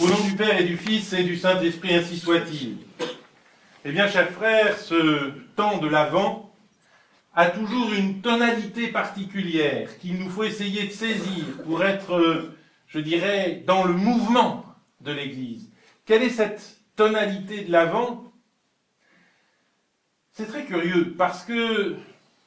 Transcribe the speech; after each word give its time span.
Au 0.00 0.06
nom 0.06 0.20
du 0.24 0.36
Père 0.36 0.60
et 0.60 0.64
du 0.64 0.76
Fils 0.76 1.12
et 1.12 1.24
du 1.24 1.36
Saint-Esprit, 1.36 1.92
ainsi 1.92 2.20
soit-il. 2.20 2.76
Eh 3.84 3.90
bien, 3.90 4.06
chers 4.06 4.30
frères, 4.30 4.78
ce 4.78 5.32
temps 5.56 5.78
de 5.78 5.88
l'Avent 5.88 6.54
a 7.34 7.50
toujours 7.50 7.92
une 7.92 8.20
tonalité 8.20 8.88
particulière 8.88 9.98
qu'il 9.98 10.16
nous 10.20 10.30
faut 10.30 10.44
essayer 10.44 10.86
de 10.86 10.92
saisir 10.92 11.44
pour 11.64 11.82
être, 11.82 12.48
je 12.86 13.00
dirais, 13.00 13.64
dans 13.66 13.84
le 13.84 13.92
mouvement 13.92 14.64
de 15.00 15.10
l'Église. 15.10 15.68
Quelle 16.06 16.22
est 16.22 16.30
cette 16.30 16.78
tonalité 16.94 17.64
de 17.64 17.72
l'Avent? 17.72 18.32
C'est 20.32 20.46
très 20.46 20.64
curieux 20.64 21.16
parce 21.18 21.42
que 21.42 21.96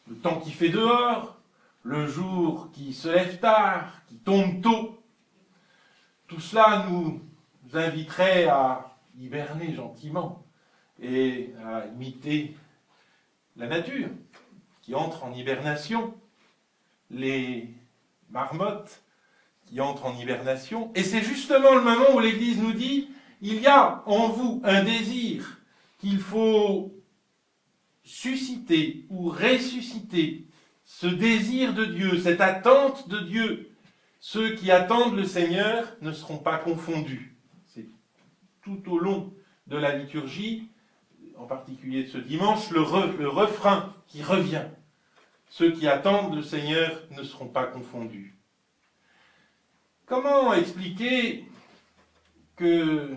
le 0.08 0.16
temps 0.24 0.40
qui 0.40 0.52
fait 0.52 0.70
dehors, 0.70 1.36
le 1.84 2.08
jour 2.08 2.70
qui 2.72 2.94
se 2.94 3.10
lève 3.10 3.40
tard, 3.40 3.92
qui 4.08 4.16
tombe 4.16 4.62
tôt, 4.62 5.04
tout 6.30 6.40
cela 6.40 6.86
nous 6.90 7.22
inviterait 7.78 8.46
à 8.48 8.98
hiberner 9.18 9.73
gentiment 9.73 10.45
et 11.02 11.54
à 11.66 11.86
imiter 11.88 12.55
la 13.55 13.68
nature 13.68 14.09
qui 14.82 14.95
entre 14.95 15.23
en 15.23 15.34
hibernation, 15.34 16.14
les 17.09 17.70
marmottes 18.30 19.02
qui 19.66 19.80
entrent 19.80 20.05
en 20.05 20.18
hibernation. 20.18 20.92
Et 20.95 21.04
c'est 21.04 21.22
justement 21.22 21.76
le 21.76 21.81
moment 21.81 22.16
où 22.16 22.20
l'Église 22.20 22.59
nous 22.59 22.73
dit, 22.73 23.09
il 23.42 23.62
y 23.62 23.68
a 23.68 24.03
en 24.06 24.30
vous 24.30 24.62
un 24.64 24.84
désir 24.84 25.62
qu'il 26.00 26.20
faut 26.20 26.94
susciter 28.03 29.06
ou 29.09 29.30
ressusciter, 29.30 30.48
ce 30.84 31.08
désir 31.08 31.73
de 31.73 31.86
Dieu, 31.86 32.20
cette 32.20 32.42
attente 32.42 33.08
de 33.08 33.20
Dieu. 33.20 33.72
Ceux 34.20 34.56
qui 34.56 34.72
attendent 34.72 35.16
le 35.16 35.26
Seigneur 35.26 35.88
ne 36.02 36.12
seront 36.12 36.38
pas 36.38 36.58
confondus 36.58 37.30
tout 38.62 38.82
au 38.88 39.00
long 39.00 39.34
de 39.68 39.78
la 39.78 39.98
liturgie, 39.98 40.70
en 41.38 41.45
particulier 41.45 42.04
de 42.04 42.09
ce 42.09 42.17
dimanche, 42.17 42.70
le, 42.72 42.81
refrain 42.81 43.94
qui 44.08 44.22
revient. 44.22 44.66
Ceux 45.50 45.72
qui 45.72 45.88
attendent 45.88 46.36
le 46.36 46.44
Seigneur 46.44 46.92
ne 47.12 47.23
seront 47.23 47.48
pas 47.48 47.66
confondus. 47.66 48.36
Comment 50.06 50.53
expliquer 50.53 51.45
que 52.56 53.16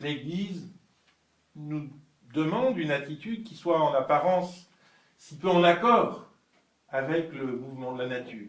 l'Église 0.00 0.70
nous 1.56 1.90
demande 2.32 2.78
une 2.78 2.90
attitude 2.90 3.44
qui 3.44 3.54
soit 3.54 3.80
en 3.80 3.94
apparence 3.94 4.70
si 5.16 5.36
peu 5.36 5.48
en 5.48 5.64
accord 5.64 6.30
avec 6.90 7.32
le 7.32 7.46
mouvement 7.46 7.94
de 7.94 8.02
la 8.02 8.08
nature? 8.08 8.48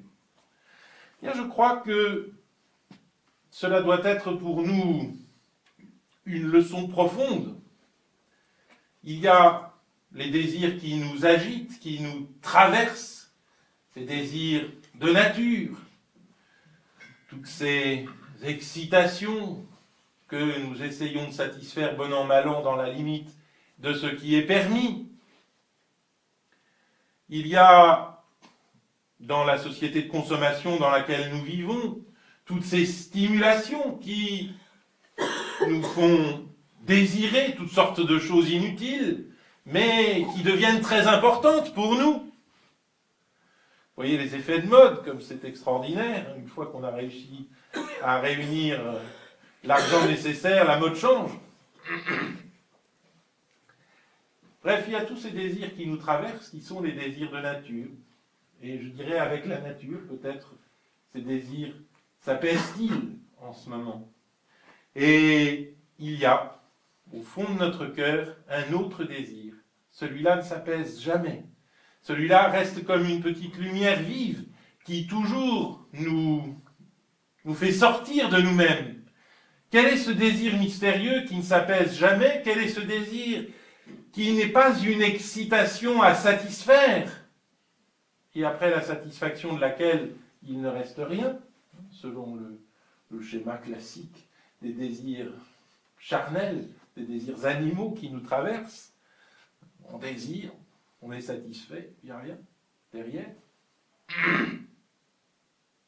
Bien, 1.21 1.33
je 1.33 1.43
crois 1.43 1.77
que 1.77 2.33
cela 3.49 3.81
doit 3.81 4.05
être 4.05 4.31
pour 4.33 4.61
nous 4.61 5.17
une 6.29 6.47
leçon 6.47 6.87
profonde. 6.87 7.59
Il 9.03 9.19
y 9.19 9.27
a 9.27 9.73
les 10.13 10.29
désirs 10.29 10.77
qui 10.77 10.95
nous 10.95 11.25
agitent, 11.25 11.79
qui 11.79 11.99
nous 12.01 12.29
traversent, 12.41 13.31
ces 13.93 14.05
désirs 14.05 14.69
de 14.95 15.11
nature, 15.11 15.77
toutes 17.29 17.47
ces 17.47 18.07
excitations 18.43 19.65
que 20.27 20.59
nous 20.59 20.81
essayons 20.83 21.27
de 21.27 21.33
satisfaire 21.33 21.95
bon 21.95 22.13
an 22.13 22.23
mal 22.25 22.47
an 22.47 22.61
dans 22.61 22.75
la 22.75 22.91
limite 22.91 23.35
de 23.79 23.93
ce 23.93 24.05
qui 24.05 24.35
est 24.35 24.45
permis. 24.45 25.09
Il 27.29 27.47
y 27.47 27.55
a 27.55 28.23
dans 29.19 29.43
la 29.43 29.57
société 29.57 30.03
de 30.03 30.09
consommation 30.09 30.77
dans 30.77 30.89
laquelle 30.89 31.31
nous 31.31 31.43
vivons 31.43 31.99
toutes 32.45 32.63
ces 32.63 32.85
stimulations 32.85 33.97
qui 33.97 34.53
nous 35.67 35.83
font 35.83 36.45
désirer 36.81 37.55
toutes 37.55 37.71
sortes 37.71 38.05
de 38.05 38.19
choses 38.19 38.49
inutiles, 38.49 39.25
mais 39.65 40.25
qui 40.33 40.43
deviennent 40.43 40.81
très 40.81 41.07
importantes 41.07 41.73
pour 41.73 41.95
nous. 41.95 42.13
Vous 43.99 44.05
voyez 44.05 44.17
les 44.17 44.35
effets 44.35 44.61
de 44.61 44.67
mode, 44.67 45.03
comme 45.03 45.19
c'est 45.21 45.43
extraordinaire. 45.43 46.33
Une 46.37 46.47
fois 46.47 46.67
qu'on 46.67 46.83
a 46.83 46.91
réussi 46.91 47.49
à 48.01 48.19
réunir 48.19 48.79
euh, 48.79 48.99
l'argent 49.63 50.05
nécessaire, 50.07 50.65
la 50.65 50.79
mode 50.79 50.95
change. 50.95 51.31
Bref, 54.63 54.85
il 54.87 54.93
y 54.93 54.95
a 54.95 55.05
tous 55.05 55.17
ces 55.17 55.31
désirs 55.31 55.75
qui 55.75 55.85
nous 55.85 55.97
traversent, 55.97 56.49
qui 56.49 56.61
sont 56.61 56.81
les 56.81 56.93
désirs 56.93 57.31
de 57.31 57.39
nature. 57.39 57.87
Et 58.61 58.79
je 58.79 58.87
dirais 58.89 59.17
avec 59.17 59.45
la 59.45 59.59
nature, 59.59 59.99
peut-être, 60.09 60.53
ces 61.13 61.21
désirs 61.21 61.73
s'apaisent-ils 62.21 63.17
en 63.41 63.53
ce 63.53 63.69
moment? 63.69 64.09
Et 64.95 65.75
il 65.99 66.17
y 66.17 66.25
a, 66.25 66.59
au 67.13 67.21
fond 67.21 67.53
de 67.53 67.59
notre 67.59 67.85
cœur, 67.85 68.35
un 68.49 68.73
autre 68.73 69.03
désir. 69.03 69.53
Celui-là 69.91 70.37
ne 70.37 70.41
s'apaise 70.41 71.01
jamais. 71.01 71.43
Celui-là 72.01 72.49
reste 72.49 72.85
comme 72.85 73.05
une 73.05 73.21
petite 73.21 73.57
lumière 73.57 74.01
vive 74.01 74.45
qui 74.85 75.07
toujours 75.07 75.85
nous, 75.93 76.55
fait 77.53 77.71
sortir 77.71 78.29
de 78.29 78.41
nous-mêmes. 78.41 79.03
Quel 79.69 79.85
est 79.87 79.97
ce 79.97 80.11
désir 80.11 80.57
mystérieux 80.57 81.25
qui 81.27 81.35
ne 81.35 81.41
s'apaise 81.43 81.95
jamais? 81.95 82.41
Quel 82.43 82.59
est 82.59 82.69
ce 82.69 82.79
désir 82.79 83.45
qui 84.11 84.33
n'est 84.33 84.47
pas 84.47 84.77
une 84.79 85.01
excitation 85.01 86.01
à 86.01 86.15
satisfaire? 86.15 87.27
Et 88.33 88.45
après 88.45 88.71
la 88.71 88.81
satisfaction 88.81 89.53
de 89.55 89.61
laquelle 89.61 90.15
il 90.47 90.61
ne 90.61 90.69
reste 90.69 91.01
rien, 91.03 91.37
selon 91.91 92.39
le 93.09 93.21
schéma 93.21 93.57
classique 93.57 94.28
des 94.61 94.73
désirs 94.73 95.31
charnels, 95.97 96.67
des 96.95 97.03
désirs 97.03 97.45
animaux 97.45 97.91
qui 97.91 98.09
nous 98.09 98.19
traversent. 98.19 98.93
On 99.91 99.97
désire, 99.97 100.51
on 101.01 101.11
est 101.11 101.21
satisfait, 101.21 101.93
il 102.03 102.07
n'y 102.07 102.11
a 102.11 102.19
rien 102.19 102.37
derrière. 102.93 103.31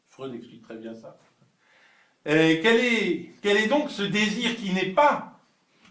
Freud 0.08 0.34
explique 0.36 0.64
très 0.64 0.78
bien 0.78 0.94
ça. 0.96 1.18
Et 2.26 2.60
quel, 2.62 2.80
est, 2.80 3.32
quel 3.42 3.58
est 3.58 3.68
donc 3.68 3.90
ce 3.90 4.04
désir 4.04 4.56
qui 4.56 4.72
n'est 4.74 4.92
pas, 4.92 5.40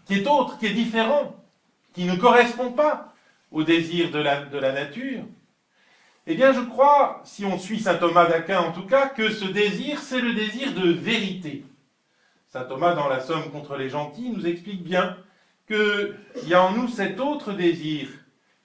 qui 0.05 0.15
est 0.15 0.27
autre, 0.27 0.57
qui 0.57 0.67
est 0.67 0.73
différent, 0.73 1.35
qui 1.93 2.05
ne 2.05 2.15
correspond 2.15 2.71
pas 2.71 3.13
au 3.51 3.63
désir 3.63 4.11
de 4.11 4.19
la 4.19 4.71
nature? 4.71 5.25
Eh 6.27 6.35
bien, 6.35 6.53
je 6.53 6.61
crois, 6.61 7.21
si 7.25 7.45
on 7.45 7.57
suit 7.57 7.79
saint 7.79 7.97
Thomas 7.97 8.27
d'Aquin 8.27 8.59
en 8.59 8.71
tout 8.71 8.85
cas, 8.85 9.09
que 9.09 9.31
ce 9.31 9.45
désir, 9.45 9.99
c'est 9.99 10.21
le 10.21 10.33
désir 10.33 10.73
de 10.73 10.91
vérité. 10.91 11.65
Saint 12.51 12.65
Thomas, 12.65 12.95
dans 12.95 13.07
la 13.07 13.21
Somme 13.21 13.49
contre 13.49 13.77
les 13.77 13.87
gentils, 13.87 14.29
nous 14.29 14.45
explique 14.45 14.83
bien 14.83 15.17
qu'il 15.67 16.17
y 16.47 16.53
a 16.53 16.61
en 16.61 16.73
nous 16.73 16.89
cet 16.89 17.21
autre 17.21 17.53
désir 17.53 18.09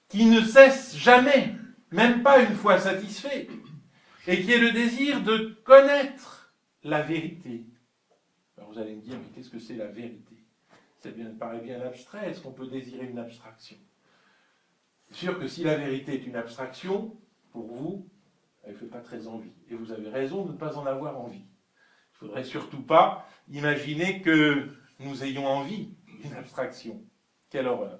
qui 0.09 0.25
ne 0.25 0.41
cesse 0.41 0.97
jamais, 0.97 1.55
même 1.91 2.21
pas 2.21 2.41
une 2.41 2.53
fois 2.53 2.79
satisfait, 2.79 3.47
et 4.27 4.41
qui 4.41 4.51
est 4.51 4.59
le 4.59 4.71
désir 4.71 5.23
de 5.23 5.57
connaître 5.63 6.53
la 6.83 7.01
vérité. 7.01 7.63
Alors 8.57 8.71
vous 8.71 8.77
allez 8.77 8.93
me 8.93 9.01
dire, 9.01 9.15
mais 9.15 9.33
qu'est-ce 9.33 9.49
que 9.49 9.59
c'est 9.59 9.77
la 9.77 9.87
vérité? 9.87 10.35
Ça 10.99 11.07
paraît 11.39 11.61
bien 11.61 11.79
abstrait, 11.79 12.29
est-ce 12.29 12.41
qu'on 12.41 12.51
peut 12.51 12.67
désirer 12.67 13.05
une 13.05 13.19
abstraction? 13.19 13.77
C'est 15.07 15.15
sûr 15.15 15.39
que 15.39 15.47
si 15.47 15.63
la 15.63 15.77
vérité 15.77 16.15
est 16.15 16.27
une 16.27 16.35
abstraction, 16.35 17.15
pour 17.53 17.67
vous, 17.67 18.09
elle 18.65 18.73
ne 18.73 18.77
fait 18.77 18.85
pas 18.85 18.99
très 18.99 19.27
envie. 19.27 19.53
Et 19.69 19.75
vous 19.75 19.93
avez 19.93 20.09
raison 20.09 20.43
de 20.43 20.51
ne 20.51 20.57
pas 20.57 20.77
en 20.77 20.85
avoir 20.85 21.17
envie. 21.17 21.45
Il 22.19 22.25
ne 22.25 22.27
faudrait 22.27 22.43
surtout 22.43 22.81
pas 22.81 23.29
imaginer 23.49 24.21
que 24.21 24.69
nous 24.99 25.23
ayons 25.23 25.47
envie 25.47 25.89
d'une 26.21 26.33
abstraction. 26.33 27.01
Quelle 27.49 27.67
horreur. 27.67 27.99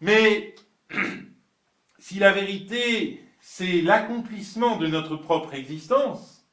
Mais 0.00 0.54
si 1.98 2.18
la 2.18 2.32
vérité, 2.32 3.22
c'est 3.40 3.82
l'accomplissement 3.82 4.76
de 4.76 4.86
notre 4.86 5.16
propre 5.16 5.54
existence, 5.54 6.46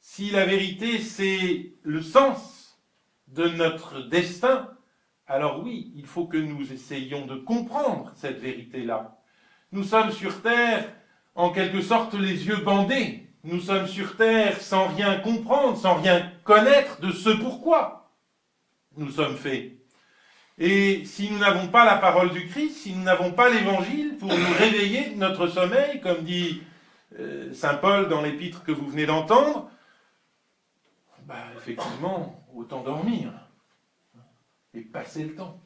si 0.00 0.30
la 0.30 0.46
vérité, 0.46 0.98
c'est 0.98 1.74
le 1.82 2.02
sens 2.02 2.80
de 3.28 3.48
notre 3.48 4.00
destin, 4.08 4.68
alors 5.26 5.62
oui, 5.62 5.92
il 5.94 6.06
faut 6.06 6.26
que 6.26 6.38
nous 6.38 6.72
essayions 6.72 7.26
de 7.26 7.36
comprendre 7.36 8.12
cette 8.16 8.38
vérité-là. 8.38 9.20
Nous 9.72 9.84
sommes 9.84 10.12
sur 10.12 10.40
Terre, 10.40 10.90
en 11.34 11.50
quelque 11.50 11.82
sorte, 11.82 12.14
les 12.14 12.46
yeux 12.46 12.56
bandés 12.56 13.27
nous 13.44 13.60
sommes 13.60 13.86
sur 13.86 14.16
Terre 14.16 14.60
sans 14.60 14.88
rien 14.88 15.18
comprendre, 15.20 15.76
sans 15.76 15.94
rien 15.94 16.32
connaître 16.44 17.00
de 17.00 17.12
ce 17.12 17.30
pourquoi 17.30 18.10
nous 18.96 19.10
sommes 19.10 19.36
faits. 19.36 19.72
Et 20.58 21.04
si 21.04 21.30
nous 21.30 21.38
n'avons 21.38 21.68
pas 21.68 21.84
la 21.84 21.96
parole 21.96 22.30
du 22.30 22.48
Christ, 22.48 22.78
si 22.78 22.92
nous 22.92 23.04
n'avons 23.04 23.32
pas 23.32 23.48
l'Évangile 23.48 24.16
pour 24.18 24.28
nous 24.28 24.54
réveiller 24.58 25.10
de 25.10 25.16
notre 25.16 25.46
sommeil, 25.46 26.00
comme 26.00 26.24
dit 26.24 26.62
euh, 27.18 27.52
Saint 27.54 27.76
Paul 27.76 28.08
dans 28.08 28.22
l'épître 28.22 28.64
que 28.64 28.72
vous 28.72 28.88
venez 28.88 29.06
d'entendre, 29.06 29.70
bah, 31.26 31.44
effectivement, 31.56 32.44
autant 32.54 32.82
dormir 32.82 33.32
et 34.74 34.80
passer 34.80 35.24
le 35.24 35.36
temps. 35.36 35.60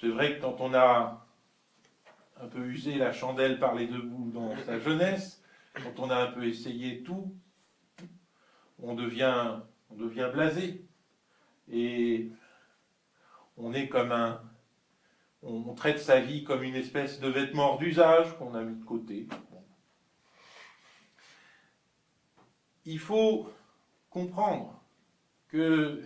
C'est 0.00 0.08
vrai 0.08 0.36
que 0.36 0.42
quand 0.42 0.56
on 0.60 0.72
a 0.74 1.26
un 2.40 2.46
peu 2.46 2.64
usé 2.66 2.94
la 2.94 3.12
chandelle 3.12 3.58
par 3.58 3.74
les 3.74 3.86
deux 3.86 4.02
bouts 4.02 4.30
dans 4.32 4.54
sa 4.66 4.78
jeunesse, 4.78 5.42
quand 5.74 5.98
on 5.98 6.10
a 6.10 6.16
un 6.16 6.32
peu 6.32 6.46
essayé 6.46 7.02
tout, 7.02 7.34
on 8.78 8.94
devient, 8.94 9.60
blasé. 10.32 10.84
et 11.68 12.30
on 13.56 13.72
est 13.72 13.88
comme 13.88 14.12
un. 14.12 14.42
On 15.42 15.74
traite 15.74 15.98
sa 15.98 16.20
vie 16.20 16.42
comme 16.42 16.62
une 16.62 16.74
espèce 16.74 17.20
de 17.20 17.28
vêtement 17.28 17.72
hors 17.72 17.78
d'usage 17.78 18.36
qu'on 18.38 18.54
a 18.54 18.62
mis 18.62 18.76
de 18.76 18.84
côté. 18.84 19.28
Il 22.86 22.98
faut 22.98 23.50
comprendre 24.08 24.82
que 25.48 26.02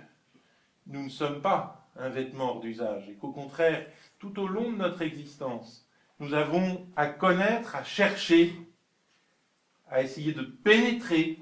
nous 0.87 1.05
ne 1.05 1.09
sommes 1.09 1.41
pas 1.41 1.89
un 1.95 2.09
vêtement 2.09 2.55
hors 2.55 2.61
d'usage 2.61 3.09
et 3.09 3.15
qu'au 3.15 3.31
contraire, 3.31 3.87
tout 4.19 4.41
au 4.41 4.49
long 4.49 4.73
de 4.73 4.77
notre 4.77 5.03
existence, 5.03 5.89
nous 6.19 6.35
avons 6.35 6.89
à 6.97 7.07
connaître, 7.07 7.77
à 7.77 7.85
chercher, 7.85 8.53
à 9.91 10.03
essayer 10.03 10.33
de 10.33 10.43
pénétrer 10.43 11.39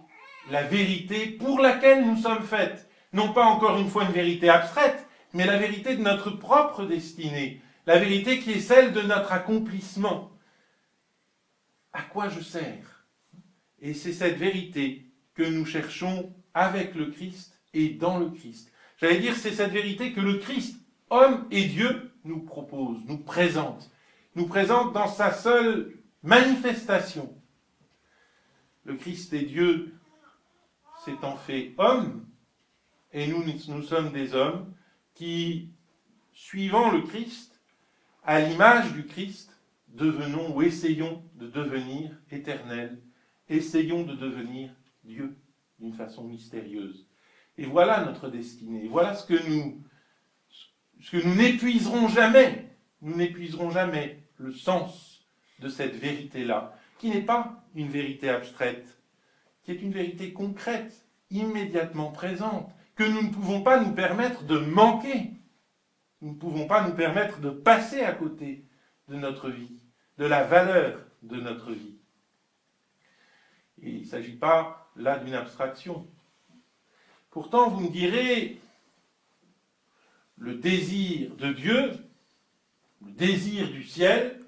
la 0.50 0.62
vérité 0.62 1.26
pour 1.26 1.60
laquelle 1.60 2.06
nous 2.06 2.16
sommes 2.16 2.42
faites. 2.42 2.88
Non 3.12 3.32
pas 3.32 3.44
encore 3.44 3.78
une 3.78 3.88
fois 3.88 4.04
une 4.04 4.12
vérité 4.12 4.48
abstraite, 4.48 5.06
mais 5.32 5.46
la 5.46 5.58
vérité 5.58 5.96
de 5.96 6.02
notre 6.02 6.30
propre 6.30 6.84
destinée, 6.84 7.60
la 7.86 7.98
vérité 7.98 8.40
qui 8.40 8.52
est 8.52 8.60
celle 8.60 8.92
de 8.92 9.02
notre 9.02 9.32
accomplissement. 9.32 10.30
À 11.92 12.02
quoi 12.02 12.28
je 12.28 12.40
sers? 12.40 13.06
Et 13.80 13.94
c'est 13.94 14.12
cette 14.12 14.38
vérité 14.38 15.10
que 15.34 15.42
nous 15.42 15.66
cherchons 15.66 16.34
avec 16.54 16.94
le 16.94 17.06
Christ 17.06 17.60
et 17.74 17.90
dans 17.90 18.18
le 18.18 18.30
Christ. 18.30 18.72
J'allais 18.98 19.18
dire, 19.18 19.36
c'est 19.36 19.52
cette 19.52 19.72
vérité 19.72 20.12
que 20.12 20.20
le 20.20 20.38
Christ, 20.38 20.80
homme 21.10 21.46
et 21.50 21.64
Dieu, 21.64 22.12
nous 22.24 22.40
propose, 22.40 22.98
nous 23.06 23.18
présente, 23.18 23.90
nous 24.34 24.46
présente 24.46 24.92
dans 24.92 25.08
sa 25.08 25.32
seule 25.32 25.92
manifestation. 26.22 27.34
Le 28.86 28.94
Christ 28.94 29.32
est 29.32 29.42
Dieu 29.42 29.92
s'étant 31.04 31.36
fait 31.36 31.74
homme, 31.76 32.24
et 33.12 33.26
nous, 33.26 33.42
nous 33.42 33.82
sommes 33.82 34.12
des 34.12 34.34
hommes 34.34 34.72
qui, 35.14 35.70
suivant 36.32 36.92
le 36.92 37.02
Christ, 37.02 37.60
à 38.22 38.40
l'image 38.40 38.92
du 38.92 39.04
Christ, 39.04 39.60
devenons 39.88 40.54
ou 40.54 40.62
essayons 40.62 41.24
de 41.34 41.48
devenir 41.48 42.12
éternels, 42.30 43.02
essayons 43.48 44.04
de 44.04 44.14
devenir 44.14 44.70
Dieu 45.02 45.36
d'une 45.80 45.94
façon 45.94 46.22
mystérieuse. 46.24 47.08
Et 47.58 47.64
voilà 47.64 48.04
notre 48.04 48.28
destinée, 48.28 48.86
voilà 48.86 49.14
ce 49.14 49.26
que 49.26 49.48
nous, 49.48 49.82
ce 51.00 51.10
que 51.10 51.26
nous 51.26 51.34
n'épuiserons 51.34 52.06
jamais, 52.06 52.76
nous 53.02 53.16
n'épuiserons 53.16 53.70
jamais 53.70 54.22
le 54.38 54.52
sens 54.52 55.26
de 55.58 55.68
cette 55.68 55.96
vérité-là, 55.96 56.78
qui 56.98 57.10
n'est 57.10 57.22
pas 57.22 57.64
une 57.74 57.88
vérité 57.88 58.28
abstraite, 58.28 58.98
qui 59.62 59.72
est 59.72 59.82
une 59.82 59.92
vérité 59.92 60.32
concrète, 60.32 61.06
immédiatement 61.30 62.10
présente, 62.10 62.70
que 62.94 63.04
nous 63.04 63.22
ne 63.22 63.32
pouvons 63.32 63.62
pas 63.62 63.80
nous 63.80 63.92
permettre 63.92 64.44
de 64.44 64.58
manquer. 64.58 65.32
Nous 66.22 66.32
ne 66.32 66.38
pouvons 66.38 66.66
pas 66.66 66.86
nous 66.88 66.94
permettre 66.94 67.40
de 67.40 67.50
passer 67.50 68.00
à 68.00 68.12
côté 68.12 68.64
de 69.08 69.16
notre 69.16 69.50
vie, 69.50 69.82
de 70.18 70.24
la 70.24 70.44
valeur 70.44 71.00
de 71.22 71.36
notre 71.36 71.72
vie. 71.72 71.98
Et 73.82 73.90
il 73.90 74.00
ne 74.02 74.06
s'agit 74.06 74.36
pas 74.36 74.90
là 74.96 75.18
d'une 75.18 75.34
abstraction. 75.34 76.06
Pourtant, 77.30 77.68
vous 77.68 77.80
me 77.80 77.90
direz, 77.90 78.58
le 80.38 80.54
désir 80.54 81.34
de 81.36 81.52
Dieu, 81.52 81.90
le 83.04 83.12
désir 83.12 83.70
du 83.70 83.84
ciel, 83.84 84.40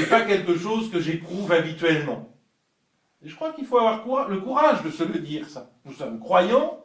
n'est 0.00 0.06
pas 0.06 0.22
quelque 0.22 0.56
chose 0.56 0.90
que 0.90 1.00
j'éprouve 1.00 1.50
habituellement. 1.52 2.28
Et 3.24 3.28
je 3.28 3.34
crois 3.34 3.52
qu'il 3.52 3.66
faut 3.66 3.78
avoir 3.78 4.28
le 4.28 4.40
courage 4.40 4.82
de 4.82 4.90
se 4.90 5.04
le 5.04 5.18
dire, 5.18 5.48
ça. 5.48 5.70
Nous 5.84 5.92
sommes 5.92 6.18
croyants, 6.18 6.84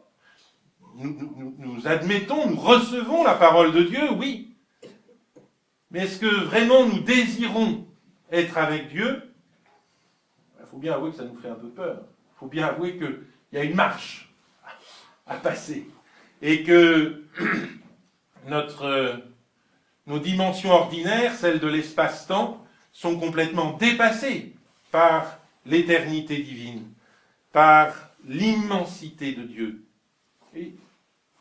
nous, 0.94 1.86
admettons, 1.86 2.50
nous 2.50 2.60
recevons 2.60 3.22
la 3.22 3.34
parole 3.34 3.72
de 3.72 3.82
Dieu, 3.82 4.12
oui. 4.12 4.54
Mais 5.90 6.00
est-ce 6.00 6.18
que 6.18 6.44
vraiment 6.44 6.86
nous 6.86 7.00
désirons 7.00 7.86
être 8.30 8.58
avec 8.58 8.88
Dieu? 8.88 9.22
Il 10.60 10.66
faut 10.66 10.78
bien 10.78 10.94
avouer 10.94 11.10
que 11.10 11.16
ça 11.16 11.24
nous 11.24 11.36
fait 11.36 11.48
un 11.48 11.54
peu 11.54 11.68
peur. 11.68 12.02
Il 12.02 12.38
faut 12.38 12.46
bien 12.46 12.66
avouer 12.66 12.98
qu'il 12.98 13.22
y 13.52 13.58
a 13.58 13.64
une 13.64 13.74
marche 13.74 14.32
à 15.26 15.36
passer. 15.36 15.88
Et 16.42 16.62
que 16.62 17.24
notre, 18.46 19.22
nos 20.06 20.18
dimensions 20.18 20.70
ordinaires, 20.70 21.34
celles 21.34 21.60
de 21.60 21.68
l'espace-temps, 21.68 22.64
sont 22.98 23.16
complètement 23.16 23.76
dépassées 23.76 24.56
par 24.90 25.38
l'éternité 25.64 26.38
divine, 26.38 26.92
par 27.52 27.94
l'immensité 28.24 29.34
de 29.34 29.44
Dieu. 29.44 29.86
Et 30.52 30.74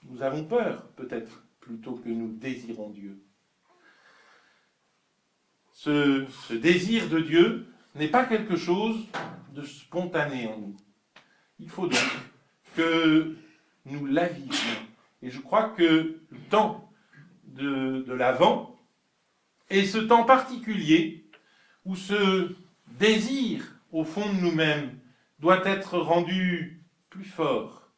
nous 0.04 0.22
avons 0.22 0.44
peur, 0.44 0.84
peut-être, 0.96 1.44
plutôt 1.60 1.94
que 1.94 2.10
nous 2.10 2.28
désirons 2.28 2.92
Dieu. 2.92 3.20
Ce, 5.72 6.28
désir 6.54 7.10
de 7.10 7.22
Dieu 7.22 7.66
n'est 7.96 8.10
pas 8.10 8.26
quelque 8.26 8.56
chose 8.56 9.08
de 9.56 9.64
spontané 9.64 10.46
en 10.46 10.60
nous. 10.60 10.78
Il 11.58 11.70
faut 11.70 11.88
donc 11.88 12.00
que 12.76 13.36
nous 13.88 14.06
l'avions. 14.06 14.54
Et 15.24 15.32
je 15.32 15.40
crois 15.40 15.70
que 15.70 16.22
le 16.30 16.40
temps 16.52 16.94
de, 17.46 18.04
de 18.06 18.14
l'Avent 18.14 18.80
est 19.72 19.86
ce 19.86 19.98
temps 19.98 20.24
particulier 20.24 21.27
où 21.88 21.96
ce 21.96 22.54
désir 23.00 23.64
au 23.92 24.04
fond 24.04 24.32
de 24.32 24.40
nous-mêmes, 24.40 25.00
doit 25.40 25.66
être 25.66 25.98
rendu 25.98 26.84
plus 27.10 27.26
fort. 27.26 27.90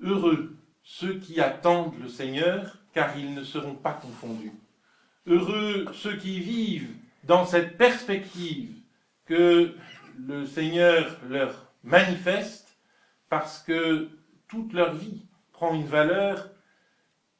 Heureux 0.00 0.56
ceux 0.82 1.18
qui 1.18 1.40
attendent 1.40 1.98
le 2.00 2.08
Seigneur, 2.08 2.78
car 2.92 3.16
ils 3.16 3.34
ne 3.34 3.44
seront 3.44 3.74
pas 3.74 3.92
confondus. 3.92 4.52
Heureux 5.26 5.86
ceux 5.92 6.16
qui 6.16 6.40
vivent 6.40 6.94
dans 7.24 7.44
cette 7.44 7.76
perspective 7.76 8.74
que 9.26 9.74
le 10.18 10.46
Seigneur 10.46 11.18
leur 11.28 11.66
manifeste, 11.84 12.76
parce 13.28 13.62
que 13.62 14.08
toute 14.48 14.72
leur 14.72 14.94
vie 14.94 15.26
prend 15.52 15.74
une 15.74 15.86
valeur 15.86 16.50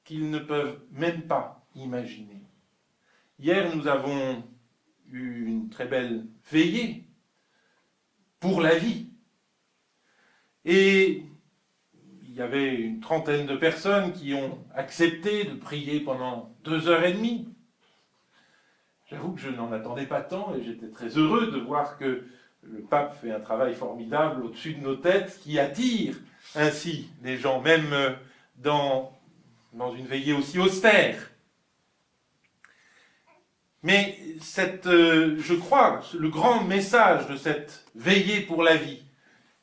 qu'ils 0.05 0.31
ne 0.31 0.39
peuvent 0.39 0.79
même 0.93 1.23
pas 1.23 1.67
imaginer. 1.75 2.43
Hier, 3.39 3.75
nous 3.75 3.89
avons 3.89 4.45
eu 5.11 5.47
une 5.47 5.69
très 5.69 5.87
belle 5.87 6.27
veillée 6.51 7.05
pour 8.39 8.61
la 8.61 8.77
vie. 8.77 9.09
Et 10.65 11.25
il 12.29 12.35
y 12.35 12.43
avait 12.43 12.75
une 12.75 13.01
trentaine 13.01 13.47
de 13.47 13.57
personnes 13.57 14.12
qui 14.12 14.35
ont 14.35 14.59
accepté 14.75 15.44
de 15.44 15.55
prier 15.55 16.01
pendant 16.01 16.55
deux 16.65 16.89
heures 16.89 17.05
et 17.05 17.13
demie. 17.13 17.49
J'avoue 19.11 19.32
que 19.32 19.41
je 19.41 19.51
n'en 19.51 19.73
attendais 19.73 20.06
pas 20.06 20.20
tant 20.20 20.55
et 20.55 20.63
j'étais 20.63 20.89
très 20.89 21.08
heureux 21.19 21.51
de 21.51 21.58
voir 21.58 21.99
que 21.99 22.25
le 22.63 22.81
pape 22.81 23.20
fait 23.20 23.32
un 23.32 23.41
travail 23.41 23.75
formidable 23.75 24.44
au-dessus 24.44 24.75
de 24.75 24.81
nos 24.81 24.96
têtes 24.96 25.41
qui 25.43 25.58
attire 25.58 26.15
ainsi 26.55 27.08
les 27.23 27.37
gens, 27.37 27.61
même 27.61 28.17
dans, 28.56 29.13
dans 29.73 29.94
une 29.94 30.06
veillée 30.06 30.32
aussi 30.32 30.58
austère. 30.58 31.30
Mais 33.82 34.19
cette, 34.41 34.87
euh, 34.87 35.37
je 35.41 35.55
crois, 35.55 36.03
le 36.19 36.29
grand 36.29 36.65
message 36.65 37.27
de 37.29 37.37
cette 37.37 37.87
veillée 37.94 38.43
pour 38.43 38.63
la 38.63 38.77
vie, 38.77 39.03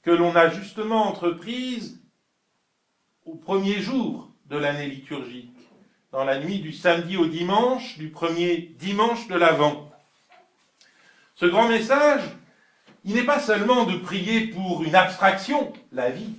que 0.01 0.11
l'on 0.11 0.35
a 0.35 0.49
justement 0.49 1.07
entreprise 1.07 2.01
au 3.25 3.35
premier 3.35 3.79
jour 3.81 4.31
de 4.45 4.57
l'année 4.57 4.87
liturgique, 4.87 5.51
dans 6.11 6.23
la 6.23 6.39
nuit 6.39 6.59
du 6.59 6.71
samedi 6.71 7.17
au 7.17 7.27
dimanche, 7.27 7.97
du 7.97 8.09
premier 8.09 8.75
dimanche 8.79 9.27
de 9.27 9.35
l'Avent. 9.35 9.91
Ce 11.35 11.45
grand 11.45 11.67
message, 11.67 12.23
il 13.03 13.13
n'est 13.13 13.23
pas 13.23 13.39
seulement 13.39 13.83
de 13.83 13.97
prier 13.97 14.47
pour 14.47 14.83
une 14.83 14.95
abstraction, 14.95 15.73
la 15.91 16.09
vie. 16.09 16.33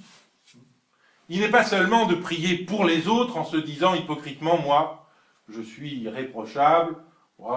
Il 1.29 1.41
n'est 1.41 1.51
pas 1.51 1.65
seulement 1.65 2.07
de 2.07 2.15
prier 2.15 2.59
pour 2.59 2.85
les 2.85 3.07
autres 3.07 3.37
en 3.37 3.45
se 3.45 3.59
disant 3.59 3.95
hypocritement, 3.95 4.59
moi, 4.59 5.09
je 5.49 5.61
suis 5.61 5.95
irréprochable, 5.95 6.97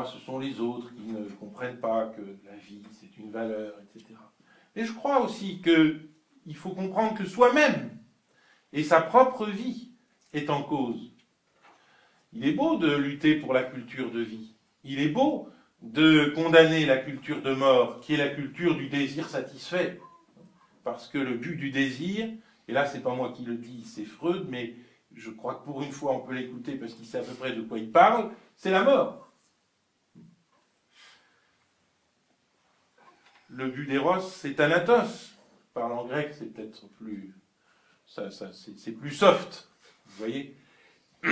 ce 0.05 0.19
sont 0.19 0.39
les 0.39 0.59
autres 0.59 0.93
qui 0.95 1.11
ne 1.11 1.23
comprennent 1.39 1.79
pas 1.79 2.07
que 2.07 2.21
la 2.45 2.55
vie, 2.55 2.81
c'est 2.91 3.17
une 3.17 3.31
valeur, 3.31 3.73
etc. 3.81 4.15
Mais 4.75 4.85
je 4.85 4.93
crois 4.93 5.21
aussi 5.21 5.61
qu'il 5.61 6.55
faut 6.55 6.69
comprendre 6.69 7.17
que 7.17 7.25
soi-même 7.25 7.97
et 8.73 8.83
sa 8.83 9.01
propre 9.01 9.45
vie 9.45 9.91
est 10.33 10.49
en 10.49 10.63
cause. 10.63 11.11
Il 12.33 12.45
est 12.45 12.53
beau 12.53 12.77
de 12.77 12.95
lutter 12.95 13.35
pour 13.35 13.53
la 13.53 13.63
culture 13.63 14.11
de 14.11 14.21
vie. 14.21 14.55
Il 14.83 14.99
est 14.99 15.09
beau 15.09 15.49
de 15.81 16.31
condamner 16.35 16.85
la 16.85 16.97
culture 16.97 17.41
de 17.41 17.53
mort, 17.53 17.99
qui 17.99 18.13
est 18.13 18.17
la 18.17 18.29
culture 18.29 18.75
du 18.75 18.87
désir 18.87 19.27
satisfait. 19.27 19.99
Parce 20.83 21.07
que 21.07 21.17
le 21.17 21.35
but 21.35 21.57
du 21.57 21.71
désir, 21.71 22.29
et 22.67 22.71
là 22.71 22.85
c'est 22.85 23.01
pas 23.01 23.13
moi 23.13 23.33
qui 23.35 23.43
le 23.43 23.55
dis, 23.55 23.83
c'est 23.83 24.05
Freud, 24.05 24.47
mais 24.49 24.75
je 25.13 25.29
crois 25.29 25.55
que 25.55 25.65
pour 25.65 25.81
une 25.81 25.91
fois 25.91 26.13
on 26.13 26.19
peut 26.19 26.33
l'écouter 26.33 26.75
parce 26.75 26.93
qu'il 26.93 27.05
sait 27.05 27.17
à 27.17 27.23
peu 27.23 27.33
près 27.33 27.51
de 27.51 27.61
quoi 27.61 27.77
il 27.77 27.91
parle, 27.91 28.31
c'est 28.55 28.71
la 28.71 28.83
mort. 28.83 29.20
Le 33.51 33.67
but 33.67 33.85
d'Eros, 33.85 34.21
c'est 34.21 34.59
Anatos. 34.59 35.35
Parlant 35.73 36.05
grec, 36.05 36.33
c'est 36.37 36.53
peut-être 36.53 36.87
plus 36.97 37.33
c'est 38.13 38.91
plus 38.91 39.11
soft, 39.11 39.69
vous 40.05 40.17
voyez. 40.17 40.57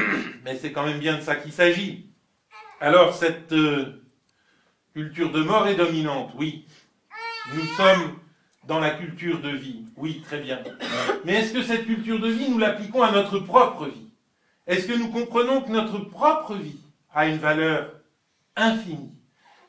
Mais 0.44 0.58
c'est 0.58 0.72
quand 0.72 0.86
même 0.86 1.00
bien 1.00 1.18
de 1.18 1.22
ça 1.22 1.36
qu'il 1.36 1.52
s'agit. 1.52 2.10
Alors, 2.80 3.14
cette 3.14 3.52
euh, 3.52 4.02
culture 4.94 5.32
de 5.32 5.42
mort 5.42 5.68
est 5.68 5.76
dominante, 5.76 6.32
oui. 6.38 6.66
Nous 7.54 7.66
sommes 7.76 8.20
dans 8.66 8.80
la 8.80 8.92
culture 8.92 9.42
de 9.42 9.50
vie, 9.50 9.86
oui, 9.98 10.22
très 10.22 10.40
bien. 10.40 10.64
Mais 11.26 11.34
est-ce 11.34 11.54
que 11.54 11.64
cette 11.64 11.86
culture 11.86 12.20
de 12.20 12.30
vie, 12.30 12.50
nous 12.50 12.60
l'appliquons 12.60 13.04
à 13.04 13.12
notre 13.12 13.40
propre 13.40 13.88
vie? 13.88 14.10
Est-ce 14.68 14.88
que 14.88 14.98
nous 14.98 15.10
comprenons 15.10 15.62
que 15.62 15.72
notre 15.72 16.00
propre 16.00 16.56
vie 16.56 16.80
a 17.14 17.28
une 17.28 17.38
valeur 17.38 17.94
infinie? 18.56 19.18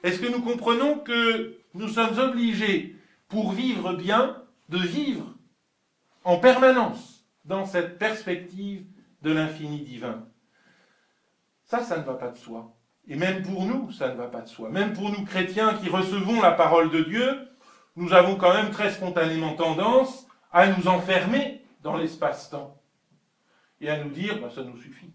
Est-ce 0.04 0.20
que 0.20 0.28
nous 0.28 0.42
comprenons 0.42 0.98
que 0.98 1.59
nous 1.74 1.88
sommes 1.88 2.18
obligés, 2.18 2.96
pour 3.28 3.52
vivre 3.52 3.94
bien, 3.94 4.42
de 4.68 4.78
vivre 4.78 5.34
en 6.24 6.38
permanence 6.38 7.24
dans 7.44 7.64
cette 7.64 7.98
perspective 7.98 8.84
de 9.22 9.32
l'infini 9.32 9.82
divin 9.82 10.26
Ça, 11.64 11.82
ça 11.82 11.98
ne 11.98 12.04
va 12.04 12.14
pas 12.14 12.28
de 12.28 12.36
soi. 12.36 12.76
Et 13.08 13.16
même 13.16 13.42
pour 13.42 13.64
nous, 13.64 13.90
ça 13.92 14.08
ne 14.08 14.16
va 14.16 14.28
pas 14.28 14.42
de 14.42 14.48
soi. 14.48 14.70
Même 14.70 14.92
pour 14.92 15.10
nous 15.10 15.24
chrétiens 15.24 15.74
qui 15.74 15.88
recevons 15.88 16.40
la 16.40 16.52
parole 16.52 16.90
de 16.90 17.02
Dieu, 17.02 17.48
nous 17.96 18.12
avons 18.12 18.36
quand 18.36 18.54
même 18.54 18.70
très 18.70 18.90
spontanément 18.90 19.54
tendance 19.54 20.26
à 20.52 20.68
nous 20.68 20.88
enfermer 20.88 21.64
dans 21.82 21.96
l'espace-temps 21.96 22.80
et 23.80 23.88
à 23.88 24.02
nous 24.02 24.10
dire, 24.10 24.40
bah, 24.40 24.50
ça 24.54 24.62
nous 24.62 24.76
suffit. 24.76 25.12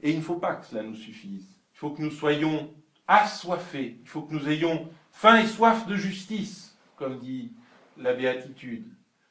Et 0.00 0.10
il 0.10 0.16
ne 0.16 0.22
faut 0.22 0.36
pas 0.36 0.56
que 0.56 0.66
cela 0.66 0.82
nous 0.82 0.96
suffise. 0.96 1.46
Il 1.74 1.78
faut 1.78 1.90
que 1.90 2.02
nous 2.02 2.10
soyons 2.10 2.74
assoiffés, 3.12 3.98
il 4.00 4.08
faut 4.08 4.22
que 4.22 4.34
nous 4.34 4.48
ayons 4.48 4.88
faim 5.10 5.40
et 5.40 5.46
soif 5.46 5.86
de 5.86 5.96
justice, 5.96 6.76
comme 6.96 7.18
dit 7.18 7.52
la 7.98 8.14
béatitude, 8.14 8.86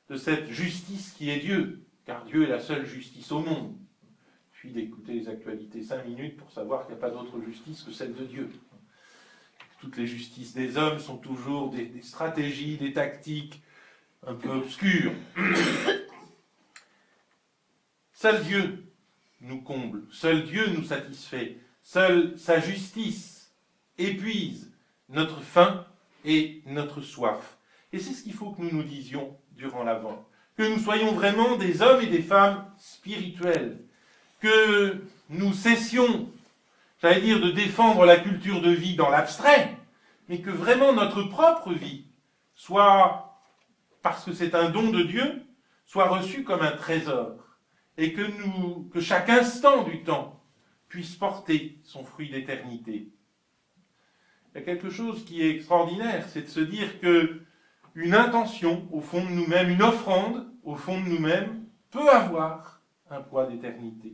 de 0.09 0.17
cette 0.17 0.49
justice 0.49 1.13
qui 1.17 1.29
est 1.29 1.39
Dieu, 1.39 1.83
car 2.05 2.23
Dieu 2.25 2.43
est 2.43 2.49
la 2.49 2.59
seule 2.59 2.85
justice 2.85 3.31
au 3.31 3.39
monde. 3.39 3.75
Puis 4.51 4.69
d'écouter 4.69 5.13
les 5.13 5.27
actualités 5.27 5.81
cinq 5.81 6.05
minutes 6.05 6.37
pour 6.37 6.51
savoir 6.51 6.85
qu'il 6.85 6.95
n'y 6.95 6.99
a 6.99 7.01
pas 7.01 7.09
d'autre 7.09 7.41
justice 7.43 7.81
que 7.81 7.91
celle 7.91 8.13
de 8.13 8.25
Dieu. 8.25 8.51
Toutes 9.79 9.97
les 9.97 10.05
justices 10.05 10.53
des 10.53 10.77
hommes 10.77 10.99
sont 10.99 11.17
toujours 11.17 11.71
des, 11.71 11.85
des 11.85 12.03
stratégies, 12.03 12.77
des 12.77 12.93
tactiques 12.93 13.63
un 14.27 14.35
peu 14.35 14.49
obscures. 14.49 15.13
Seul 18.13 18.43
Dieu 18.43 18.85
nous 19.39 19.61
comble, 19.61 20.03
seul 20.11 20.43
Dieu 20.43 20.67
nous 20.67 20.83
satisfait, 20.83 21.57
seule 21.81 22.37
sa 22.37 22.59
justice 22.59 23.30
épuise 24.05 24.71
notre 25.09 25.41
faim 25.41 25.85
et 26.25 26.61
notre 26.65 27.01
soif. 27.01 27.57
Et 27.93 27.99
c'est 27.99 28.13
ce 28.13 28.23
qu'il 28.23 28.33
faut 28.33 28.51
que 28.51 28.61
nous 28.61 28.71
nous 28.71 28.83
disions 28.83 29.37
durant 29.51 29.83
l'Avent. 29.83 30.25
Que 30.57 30.63
nous 30.63 30.79
soyons 30.79 31.13
vraiment 31.13 31.57
des 31.57 31.81
hommes 31.81 32.01
et 32.01 32.07
des 32.07 32.21
femmes 32.21 32.65
spirituels. 32.77 33.79
Que 34.39 35.03
nous 35.29 35.53
cessions, 35.53 36.29
j'allais 37.01 37.21
dire, 37.21 37.41
de 37.41 37.51
défendre 37.51 38.05
la 38.05 38.17
culture 38.17 38.61
de 38.61 38.71
vie 38.71 38.95
dans 38.95 39.09
l'abstrait, 39.09 39.77
mais 40.29 40.39
que 40.39 40.49
vraiment 40.49 40.93
notre 40.93 41.23
propre 41.23 41.73
vie 41.73 42.05
soit, 42.55 43.39
parce 44.01 44.23
que 44.23 44.33
c'est 44.33 44.55
un 44.55 44.69
don 44.69 44.89
de 44.89 45.03
Dieu, 45.03 45.43
soit 45.85 46.07
reçue 46.07 46.43
comme 46.43 46.61
un 46.61 46.71
trésor. 46.71 47.35
Et 47.97 48.13
que 48.13 48.21
nous, 48.21 48.89
que 48.93 49.01
chaque 49.01 49.29
instant 49.29 49.83
du 49.83 50.03
temps 50.03 50.41
puisse 50.87 51.15
porter 51.15 51.79
son 51.83 52.03
fruit 52.03 52.29
d'éternité. 52.29 53.09
Il 54.53 54.59
y 54.59 54.61
a 54.61 54.65
quelque 54.65 54.89
chose 54.89 55.23
qui 55.23 55.41
est 55.41 55.49
extraordinaire, 55.49 56.27
c'est 56.27 56.41
de 56.41 56.47
se 56.49 56.59
dire 56.59 56.99
que 56.99 57.41
une 57.95 58.13
intention 58.13 58.87
au 58.91 58.99
fond 58.99 59.23
de 59.23 59.29
nous-mêmes, 59.29 59.69
une 59.69 59.81
offrande 59.81 60.47
au 60.63 60.75
fond 60.75 60.99
de 60.99 61.07
nous-mêmes, 61.07 61.65
peut 61.89 62.09
avoir 62.09 62.81
un 63.09 63.21
poids 63.21 63.45
d'éternité. 63.45 64.13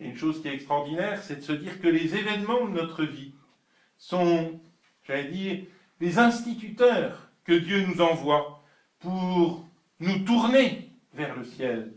Et 0.00 0.06
une 0.06 0.16
chose 0.16 0.42
qui 0.42 0.48
est 0.48 0.54
extraordinaire, 0.54 1.22
c'est 1.22 1.36
de 1.36 1.42
se 1.42 1.52
dire 1.52 1.80
que 1.80 1.88
les 1.88 2.16
événements 2.16 2.66
de 2.66 2.72
notre 2.72 3.04
vie 3.04 3.34
sont, 3.96 4.60
j'allais 5.04 5.30
dire, 5.30 5.64
les 6.00 6.18
instituteurs 6.18 7.30
que 7.44 7.52
Dieu 7.52 7.84
nous 7.86 8.00
envoie 8.00 8.62
pour 8.98 9.68
nous 10.00 10.18
tourner 10.20 10.90
vers 11.14 11.36
le 11.36 11.44
ciel. 11.44 11.94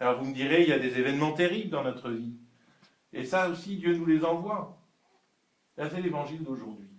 Alors 0.00 0.20
vous 0.22 0.30
me 0.30 0.34
direz, 0.34 0.62
il 0.62 0.68
y 0.68 0.72
a 0.72 0.78
des 0.78 0.98
événements 0.98 1.32
terribles 1.32 1.70
dans 1.70 1.84
notre 1.84 2.10
vie. 2.10 2.34
Et 3.12 3.24
ça 3.24 3.48
aussi, 3.48 3.76
Dieu 3.76 3.96
nous 3.96 4.06
les 4.06 4.24
envoie. 4.24 4.77
Là, 5.78 5.88
c'est 5.88 6.00
l'évangile 6.00 6.42
d'aujourd'hui. 6.42 6.90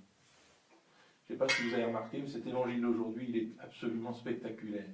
Je 1.27 1.33
ne 1.33 1.37
sais 1.37 1.37
pas 1.37 1.53
si 1.53 1.67
vous 1.67 1.73
avez 1.73 1.83
remarqué, 1.83 2.21
mais 2.21 2.29
cet 2.29 2.47
évangile 2.47 2.79
d'aujourd'hui, 2.79 3.25
il 3.27 3.37
est 3.37 3.49
absolument 3.59 4.13
spectaculaire. 4.13 4.89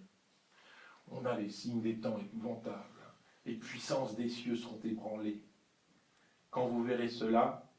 On 1.11 1.23
a 1.23 1.37
les 1.37 1.49
signes 1.49 1.81
des 1.81 1.99
temps 1.99 2.17
épouvantables. 2.17 2.83
Les 3.45 3.53
puissances 3.53 4.15
des 4.15 4.27
cieux 4.27 4.55
seront 4.55 4.79
ébranlées. 4.83 5.39
Quand 6.49 6.65
vous 6.65 6.83
verrez 6.83 7.09
cela, 7.09 7.69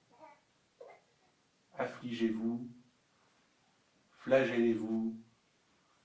affligez-vous, 1.77 2.69
flagellez-vous, 4.19 5.17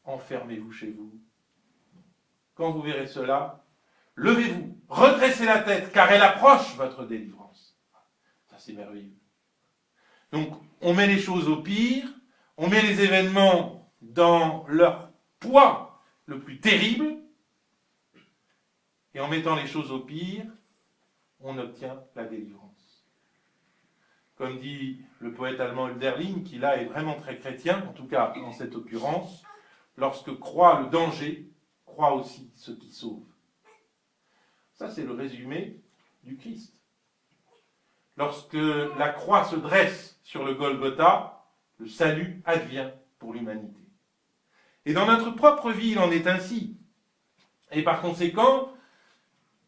enfermez-vous 0.05 0.71
chez 0.71 0.89
vous. 0.89 1.13
Quand 2.55 2.71
vous 2.71 2.81
verrez 2.81 3.05
cela, 3.05 3.63
levez-vous, 4.15 4.81
redressez 4.89 5.45
la 5.45 5.59
tête, 5.59 5.91
car 5.91 6.11
elle 6.11 6.23
approche 6.23 6.75
votre 6.75 7.05
délivrance. 7.05 7.77
Ça, 8.47 8.57
c'est 8.57 8.73
merveilleux. 8.73 9.20
Donc, 10.31 10.49
on 10.81 10.93
met 10.93 11.07
les 11.07 11.19
choses 11.19 11.47
au 11.47 11.61
pire, 11.61 12.07
on 12.57 12.69
met 12.69 12.81
les 12.81 13.01
événements 13.01 13.91
dans 14.01 14.65
leur 14.67 15.11
poids 15.39 16.01
le 16.25 16.39
plus 16.39 16.59
terrible, 16.59 17.17
et 19.13 19.19
en 19.19 19.27
mettant 19.27 19.55
les 19.55 19.67
choses 19.67 19.91
au 19.91 19.99
pire, 19.99 20.45
on 21.39 21.57
obtient 21.57 22.01
la 22.15 22.25
délivrance. 22.25 23.05
Comme 24.35 24.57
dit 24.59 25.01
le 25.19 25.33
poète 25.33 25.59
allemand 25.59 25.87
Hölderlin, 25.87 26.43
qui 26.43 26.57
là 26.57 26.81
est 26.81 26.85
vraiment 26.85 27.15
très 27.15 27.37
chrétien, 27.37 27.85
en 27.87 27.93
tout 27.93 28.07
cas 28.07 28.33
dans 28.35 28.53
cette 28.53 28.75
occurrence, 28.75 29.43
lorsque 29.97 30.33
croit 30.39 30.81
le 30.81 30.89
danger, 30.89 31.51
croit 31.85 32.13
aussi 32.15 32.51
ce 32.55 32.71
qui 32.71 32.91
sauve. 32.91 33.25
Ça, 34.73 34.89
c'est 34.89 35.03
le 35.03 35.11
résumé 35.11 35.79
du 36.23 36.37
Christ. 36.37 36.80
Lorsque 38.17 38.57
la 38.97 39.09
croix 39.09 39.45
se 39.45 39.55
dresse 39.55 40.19
sur 40.23 40.43
le 40.43 40.53
Golgotha, 40.53 41.45
le 41.79 41.87
salut 41.87 42.41
advient 42.45 42.89
pour 43.19 43.33
l'humanité. 43.33 43.79
Et 44.85 44.93
dans 44.93 45.05
notre 45.05 45.31
propre 45.31 45.71
vie, 45.71 45.91
il 45.91 45.99
en 45.99 46.11
est 46.11 46.27
ainsi. 46.27 46.77
Et 47.71 47.83
par 47.83 48.01
conséquent, 48.01 48.71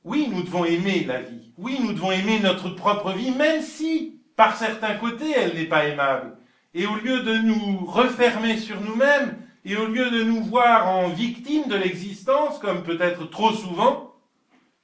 oui, 0.03 0.27
nous 0.29 0.43
devons 0.43 0.65
aimer 0.65 1.03
la 1.05 1.21
vie. 1.21 1.51
Oui, 1.57 1.77
nous 1.81 1.93
devons 1.93 2.11
aimer 2.11 2.39
notre 2.39 2.69
propre 2.69 3.13
vie, 3.13 3.31
même 3.31 3.61
si, 3.61 4.21
par 4.35 4.57
certains 4.57 4.95
côtés, 4.95 5.31
elle 5.31 5.55
n'est 5.55 5.67
pas 5.67 5.87
aimable. 5.87 6.37
Et 6.73 6.85
au 6.85 6.95
lieu 6.95 7.21
de 7.21 7.37
nous 7.37 7.85
refermer 7.85 8.57
sur 8.57 8.81
nous-mêmes, 8.81 9.39
et 9.65 9.77
au 9.77 9.87
lieu 9.87 10.09
de 10.09 10.23
nous 10.23 10.43
voir 10.43 10.89
en 10.89 11.09
victimes 11.09 11.69
de 11.69 11.75
l'existence, 11.75 12.59
comme 12.59 12.83
peut-être 12.83 13.29
trop 13.29 13.53
souvent, 13.53 14.15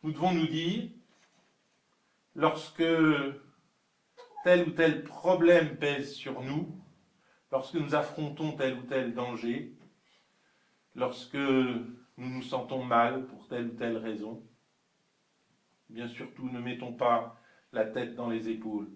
nous 0.03 0.11
devons 0.13 0.31
nous 0.31 0.47
dire, 0.47 0.83
lorsque 2.35 2.83
tel 4.43 4.67
ou 4.67 4.71
tel 4.71 5.03
problème 5.03 5.77
pèse 5.77 6.13
sur 6.13 6.41
nous, 6.41 6.79
lorsque 7.51 7.75
nous 7.75 7.95
affrontons 7.95 8.53
tel 8.53 8.77
ou 8.79 8.83
tel 8.83 9.13
danger, 9.13 9.73
lorsque 10.95 11.35
nous 11.35 11.97
nous 12.17 12.41
sentons 12.41 12.83
mal 12.83 13.25
pour 13.27 13.47
telle 13.47 13.67
ou 13.67 13.75
telle 13.75 13.97
raison, 13.97 14.43
bien 15.89 16.07
surtout 16.07 16.49
ne 16.49 16.59
mettons 16.59 16.93
pas 16.93 17.39
la 17.71 17.85
tête 17.85 18.15
dans 18.15 18.29
les 18.29 18.49
épaules. 18.49 18.89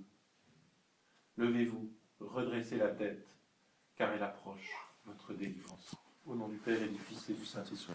Levez-vous, 1.38 1.92
redressez 2.20 2.78
la 2.78 2.90
tête, 2.90 3.26
car 3.96 4.12
elle 4.14 4.24
approche 4.24 4.72
votre 5.06 5.34
délivrance. 5.34 5.96
Au 6.26 6.36
nom 6.36 6.48
du 6.48 6.58
Père 6.58 6.82
et 6.82 6.88
du 6.88 7.00
Fils 7.00 7.30
et 7.30 7.34
du 7.34 7.46
Saint-Esprit. 7.46 7.94